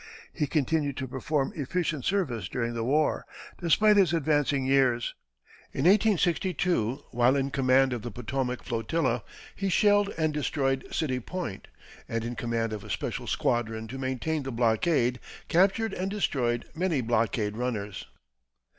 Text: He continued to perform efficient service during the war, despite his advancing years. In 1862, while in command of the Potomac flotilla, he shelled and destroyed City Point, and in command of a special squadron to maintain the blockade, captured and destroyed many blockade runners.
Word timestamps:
He 0.33 0.47
continued 0.47 0.97
to 0.97 1.07
perform 1.07 1.53
efficient 1.55 2.05
service 2.05 2.49
during 2.49 2.73
the 2.73 2.83
war, 2.83 3.23
despite 3.59 3.97
his 3.97 4.13
advancing 4.13 4.65
years. 4.65 5.13
In 5.73 5.81
1862, 5.81 7.03
while 7.11 7.35
in 7.35 7.51
command 7.51 7.93
of 7.93 8.01
the 8.01 8.09
Potomac 8.09 8.63
flotilla, 8.63 9.23
he 9.55 9.69
shelled 9.69 10.09
and 10.17 10.33
destroyed 10.33 10.87
City 10.91 11.19
Point, 11.19 11.67
and 12.09 12.23
in 12.25 12.35
command 12.35 12.73
of 12.73 12.83
a 12.83 12.89
special 12.89 13.27
squadron 13.27 13.87
to 13.89 13.99
maintain 13.99 14.41
the 14.41 14.51
blockade, 14.51 15.19
captured 15.49 15.93
and 15.93 16.09
destroyed 16.09 16.65
many 16.73 17.01
blockade 17.01 17.55
runners. 17.55 18.07